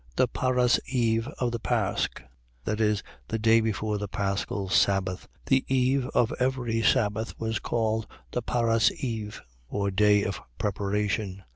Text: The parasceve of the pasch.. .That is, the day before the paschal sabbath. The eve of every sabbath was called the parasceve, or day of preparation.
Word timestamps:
The 0.15 0.27
parasceve 0.27 1.27
of 1.37 1.51
the 1.51 1.59
pasch.. 1.59 2.09
.That 2.65 2.81
is, 2.81 3.03
the 3.27 3.37
day 3.37 3.61
before 3.61 3.99
the 3.99 4.07
paschal 4.07 4.67
sabbath. 4.67 5.27
The 5.45 5.63
eve 5.67 6.07
of 6.15 6.33
every 6.39 6.81
sabbath 6.81 7.39
was 7.39 7.59
called 7.59 8.07
the 8.31 8.41
parasceve, 8.41 9.41
or 9.69 9.91
day 9.91 10.23
of 10.23 10.41
preparation. 10.57 11.43